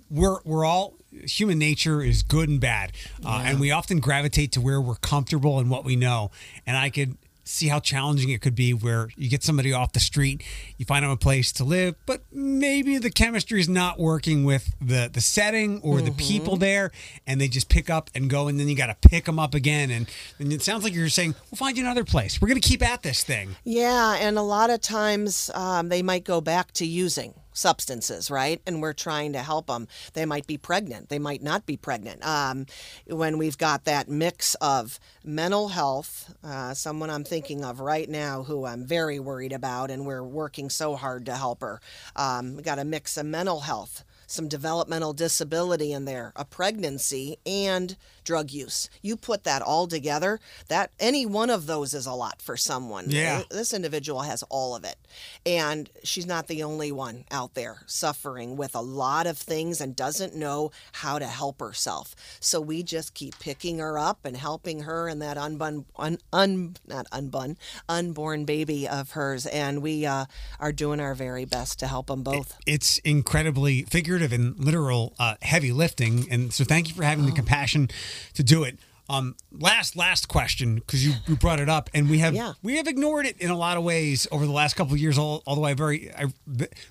[0.10, 2.92] we're we're all human nature is good and bad,
[3.24, 6.32] uh, and we often gravitate to where we're comfortable and what we know.
[6.66, 10.00] And I could see how challenging it could be where you get somebody off the
[10.00, 10.44] street,
[10.78, 14.74] you find them a place to live, but maybe the chemistry is not working with
[14.82, 16.92] the the setting or the people there,
[17.28, 19.54] and they just pick up and go, and then you got to pick them up
[19.54, 22.42] again, and and it sounds like you're saying, we'll find you another place.
[22.42, 23.56] We're gonna keep at this thing.
[23.64, 28.62] Yeah, and a lot of times um, they might go back to using substances, right?
[28.66, 29.88] And we're trying to help them.
[30.14, 31.10] They might be pregnant.
[31.10, 32.26] They might not be pregnant.
[32.26, 32.66] Um,
[33.08, 38.44] when we've got that mix of mental health, uh, someone I'm thinking of right now
[38.44, 41.80] who I'm very worried about, and we're working so hard to help her.
[42.16, 47.38] Um, we got a mix of mental health some developmental disability in there, a pregnancy,
[47.46, 48.90] and drug use.
[49.02, 53.06] You put that all together, that any one of those is a lot for someone.
[53.10, 53.44] Yeah.
[53.50, 54.98] This individual has all of it.
[55.46, 59.96] And she's not the only one out there suffering with a lot of things and
[59.96, 62.16] doesn't know how to help herself.
[62.40, 66.76] So we just keep picking her up and helping her and that unbun, un, un,
[66.88, 67.58] not unbun,
[67.88, 69.46] unborn baby of hers.
[69.46, 70.26] And we uh,
[70.60, 72.58] are doing our very best to help them both.
[72.66, 76.28] It's incredibly figurative and literal uh, heavy lifting.
[76.32, 77.90] And so thank you for having the compassion
[78.36, 78.78] to do it.
[79.10, 82.54] Um, last last question because you, you brought it up and we have Yeah.
[82.64, 85.18] we have ignored it in a lot of ways over the last couple of years.
[85.18, 86.28] All, although I very I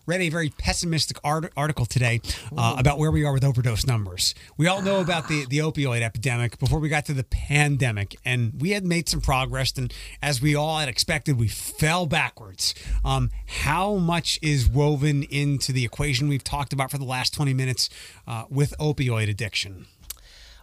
[0.06, 2.20] read a very pessimistic art, article today
[2.56, 4.34] uh, about where we are with overdose numbers.
[4.58, 8.60] We all know about the the opioid epidemic before we got to the pandemic, and
[8.60, 9.72] we had made some progress.
[9.78, 9.92] And
[10.22, 12.74] as we all had expected, we fell backwards.
[13.06, 17.54] Um, how much is woven into the equation we've talked about for the last twenty
[17.54, 17.88] minutes
[18.28, 19.86] uh, with opioid addiction?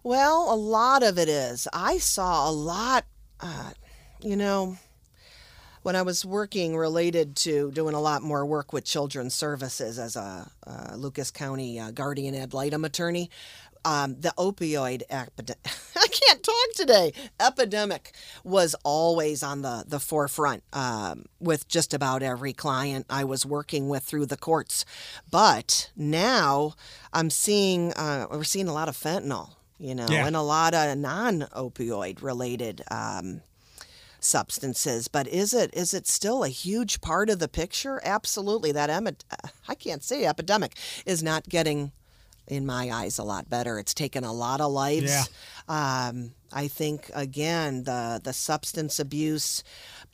[0.04, 1.68] Well, a lot of it is.
[1.74, 3.06] I saw a lot,
[3.42, 3.72] uh,
[4.22, 4.78] you know,
[5.84, 10.16] when I was working related to doing a lot more work with children's services as
[10.16, 10.50] a
[10.96, 13.30] Lucas County uh, guardian ad litem attorney.
[13.86, 20.64] Um, the opioid epidemic, I can't talk today, epidemic was always on the, the forefront
[20.74, 24.84] um, with just about every client I was working with through the courts.
[25.32, 26.74] But now
[27.14, 30.28] I'm seeing, uh, we're seeing a lot of fentanyl you know, Yeah.
[30.28, 33.42] and a lot of non-opioid related um,
[34.20, 35.08] substances.
[35.08, 38.02] But is it is it still a huge part of the picture?
[38.04, 38.72] Absolutely.
[38.72, 39.22] That emi-
[39.68, 40.76] I can't say epidemic
[41.06, 41.92] is not getting,
[42.48, 43.80] in my eyes, a lot better.
[43.80, 45.12] It's taken a lot of lives.
[45.12, 45.24] Yeah.
[46.10, 49.64] Um, I think again the the substance abuse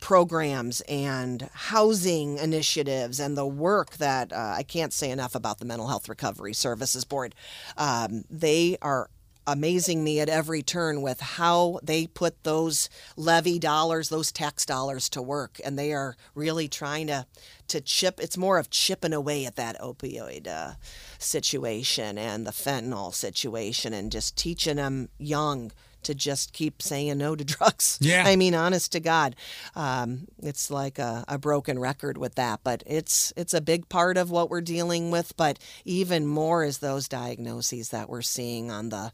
[0.02, 5.66] programs and housing initiatives and the work that uh, I can't say enough about the
[5.66, 7.34] Mental Health Recovery Services Board.
[7.78, 9.10] Um, they are
[9.48, 15.10] amazing me at every turn with how they put those levy dollars, those tax dollars
[15.10, 17.26] to work, and they are really trying to
[17.68, 18.20] to chip.
[18.20, 20.74] It's more of chipping away at that opioid uh,
[21.18, 25.72] situation and the fentanyl situation, and just teaching them young
[26.06, 27.98] to just keep saying no to drugs.
[28.02, 28.24] Yeah.
[28.26, 29.36] I mean, honest to God,
[29.76, 34.18] um, it's like a, a broken record with that, but it's it's a big part
[34.18, 35.36] of what we're dealing with.
[35.38, 39.12] But even more is those diagnoses that we're seeing on the,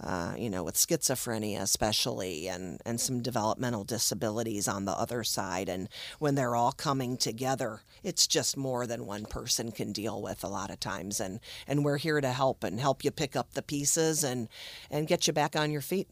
[0.00, 5.68] uh, you know, with schizophrenia especially, and and some developmental disabilities on the other side.
[5.68, 5.88] And
[6.18, 10.48] when they're all coming together, it's just more than one person can deal with a
[10.48, 11.20] lot of times.
[11.20, 14.48] And and we're here to help and help you pick up the pieces and
[14.90, 16.08] and get you back on your feet.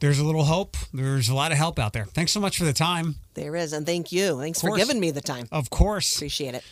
[0.00, 0.76] There's a little hope.
[0.92, 2.04] There's a lot of help out there.
[2.04, 3.16] Thanks so much for the time.
[3.34, 4.38] There is, and thank you.
[4.38, 5.48] Thanks for giving me the time.
[5.52, 6.16] Of course.
[6.16, 6.62] Appreciate it.